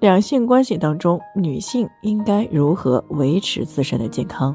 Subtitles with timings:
[0.00, 4.54] 两性关系当中，女性应该如何维持自身的健康？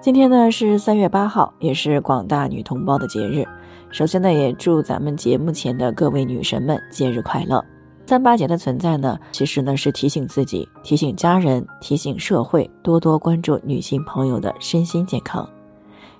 [0.00, 3.44] 今天呢是三月八号，也是广大女同胞的节日。
[3.90, 7.64] 首先呢，也祝咱们节目前的各位女神们节日快乐。
[8.06, 15.48] 三八节的存在呢，其实呢是提醒自己、提醒家人、提醒社会多多关注女性朋友的身心健康。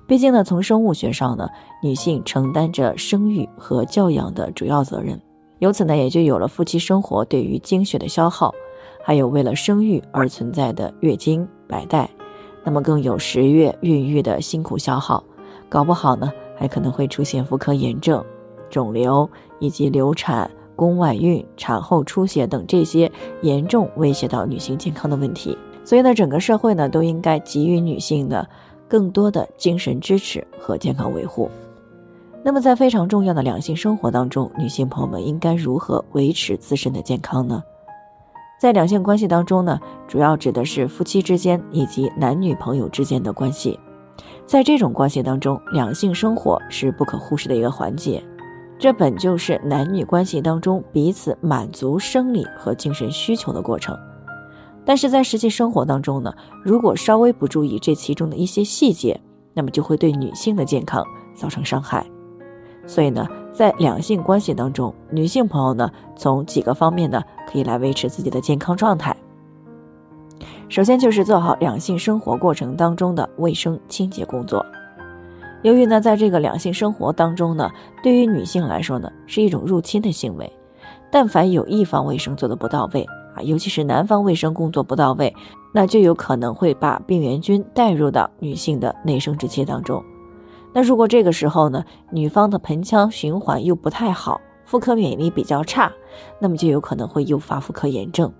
[0.07, 1.49] 毕竟呢，从生物学上呢，
[1.83, 5.21] 女性承担着生育和教养的主要责任。
[5.61, 8.55] 由此呢，也就有了夫妻生活对于精血的消耗，
[9.05, 12.09] 还有为了生育而存在的月经白带，
[12.65, 15.23] 那么更有十月孕育的辛苦消耗，
[15.69, 18.25] 搞不好呢，还可能会出现妇科炎症、
[18.71, 23.13] 肿瘤以及流产、宫外孕、产后出血等这些
[23.43, 25.57] 严重威胁到女性健康的问题。
[25.85, 28.49] 所以呢，整个社会呢，都应该给予女性的
[28.89, 31.51] 更多的精神支持和健康维护。
[32.43, 37.63] 那么，在非常重要的两性生活当中，女性朋友们应该如何维持自身的健康呢？
[38.59, 43.79] 在两性关系当中呢，主要指的是夫妻之间以及男女朋友之间的关系。
[44.47, 48.23] 在这种关系当中，两性生活是不可忽视的一个环节，
[48.79, 53.97] 这本就是男女关系当中彼此满足生理和精神需求的过程。
[54.85, 59.21] 但是在实际生活当中呢，如果稍微不注意这其中的一些细节，
[59.53, 62.05] 那么就会对女性的健康造成伤害。
[62.91, 69.17] 所以呢，在两性关系当中，女性朋友呢，从几个方面呢，可以来维持自己的健康状态。
[70.69, 74.67] 首先就是做好两性生活过程当中的卫生清洁工作。
[75.63, 77.71] 由于呢，在这个两性生活当中呢，
[78.03, 80.53] 对于女性来说呢，是一种入侵的行为。
[81.13, 83.07] 但凡有一方卫生做的不到位
[83.37, 85.33] 啊，尤其是男方卫生工作不到位，
[85.73, 90.03] 那就有可能会把病原菌带入到女性的内生殖器当中。
[90.73, 95.91] 那如果这个时候呢，女方的盆腔循环又不太好，妇科免疫力比较差，
[96.39, 98.33] 那么就有可能会诱发妇科炎症。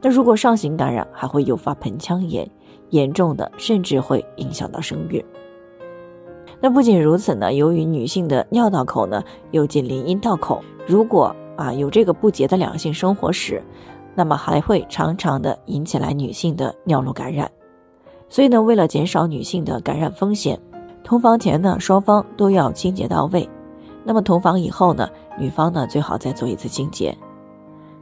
[0.00, 2.50] 那如果上行感染，还会诱发盆腔炎，
[2.90, 5.24] 严重的甚至会影响到生育。
[6.60, 13.62] 那不仅如此呢，由于女性的尿道口呢又紧邻阴道口，如果啊有这个不洁的两性生活史，
[14.16, 17.48] 那么还会常常的引起来女性的尿路感染。
[18.28, 20.58] 所以呢，为了减少女性的感染风险。
[21.06, 23.48] 同房前呢，双方都要清洁到位。
[24.02, 25.08] 那么同房以后呢，
[25.38, 27.16] 女方呢最好再做一次清洁。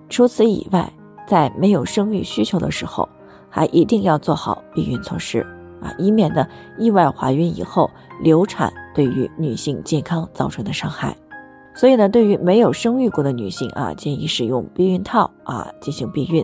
[0.08, 0.90] 除此以外，
[1.26, 3.06] 在没有生育需求的时候，
[3.50, 5.40] 还一定要做好避孕措施
[5.82, 6.46] 啊，以免呢
[6.78, 7.90] 意外怀孕以后
[8.22, 11.14] 流产对于女性健康造成的伤害。
[11.74, 16.42] 所以呢，对于没有生育过的女性啊，建议使用避孕套啊进行避孕。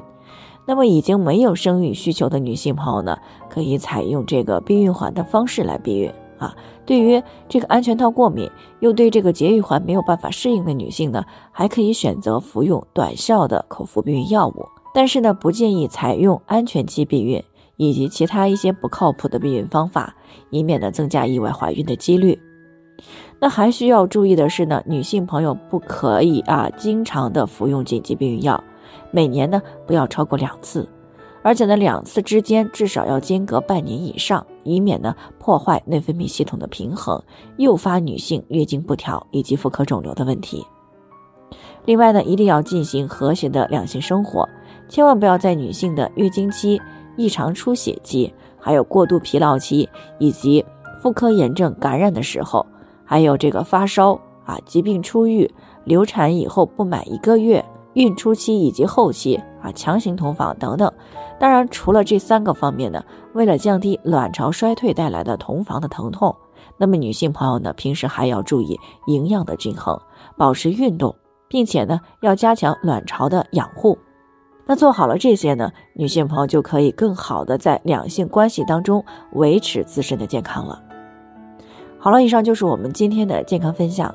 [0.67, 3.17] 那么已经没有生育需求的女性朋友呢，
[3.49, 6.13] 可以采用这个避孕环的方式来避孕。
[6.41, 14.67] 啊，对于这个安全套过敏又对这个节育环没有办法适应的女性呢，还可以选择服用短效的口服避孕药物。
[14.95, 17.45] 但是呢，不建议采用安全期避孕
[17.77, 20.17] 以及其他一些不靠谱的避孕方法，
[20.49, 22.41] 以免呢增加意外怀孕的几率。
[23.39, 28.65] 那还需要注意的是呢，女性朋友不可以啊经常的服用紧急避孕药，
[29.11, 30.89] 每年呢不要超过两次。
[31.43, 37.23] 而且呢，两次之间至少要间隔半年以上，以免呢破坏内分泌系统的平衡，
[37.57, 40.65] 诱发女性月经不调以及妇科肿瘤的问题。
[41.85, 44.49] 另外呢，一定要进行和谐的两性生活，
[44.89, 46.81] 千万不要在女性的月经期、
[47.17, 49.89] 异常出血期、还有过度疲劳期
[50.19, 50.65] 以及
[51.01, 52.65] 妇科炎症感染的时候，
[53.05, 54.13] 还有这个发烧
[54.45, 55.51] 啊、疾病初愈、
[55.85, 57.65] 流产以后不满一个月。
[57.95, 60.93] 孕初期以及后期啊，强行同房等等。
[61.39, 66.35] 当然，除了这三个方面呢，为了降低卵巢衰退带来的同房的疼痛，
[66.77, 69.99] 那么女性朋友呢，平时还要注意营养的均衡，
[70.37, 71.17] 保持运动，
[71.49, 73.99] 并且呢，要加强卵巢的养护。
[74.67, 80.81] 那做好了这些呢，女性朋友就可以更好的在两性关系当中维持自身的健康了。
[81.99, 84.15] 好了，以上就是我们今天的健康分享。